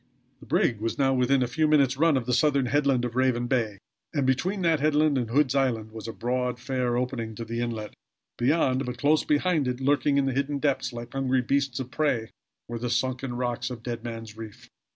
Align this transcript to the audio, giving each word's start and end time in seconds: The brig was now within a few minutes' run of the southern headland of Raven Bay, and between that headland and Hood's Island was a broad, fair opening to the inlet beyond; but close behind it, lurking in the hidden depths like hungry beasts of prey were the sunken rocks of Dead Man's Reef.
The 0.39 0.47
brig 0.47 0.79
was 0.79 0.97
now 0.97 1.13
within 1.13 1.43
a 1.43 1.47
few 1.47 1.67
minutes' 1.67 1.95
run 1.95 2.17
of 2.17 2.25
the 2.25 2.33
southern 2.33 2.65
headland 2.65 3.05
of 3.05 3.15
Raven 3.15 3.45
Bay, 3.45 3.77
and 4.15 4.25
between 4.25 4.63
that 4.63 4.79
headland 4.79 5.15
and 5.15 5.29
Hood's 5.29 5.53
Island 5.53 5.91
was 5.91 6.07
a 6.07 6.11
broad, 6.11 6.59
fair 6.59 6.97
opening 6.97 7.35
to 7.35 7.45
the 7.45 7.61
inlet 7.61 7.93
beyond; 8.35 8.83
but 8.87 8.97
close 8.97 9.23
behind 9.23 9.67
it, 9.67 9.79
lurking 9.79 10.17
in 10.17 10.25
the 10.25 10.33
hidden 10.33 10.57
depths 10.57 10.91
like 10.91 11.13
hungry 11.13 11.43
beasts 11.43 11.79
of 11.79 11.91
prey 11.91 12.31
were 12.67 12.79
the 12.79 12.89
sunken 12.89 13.35
rocks 13.35 13.69
of 13.69 13.83
Dead 13.83 14.03
Man's 14.03 14.35
Reef. 14.35 14.67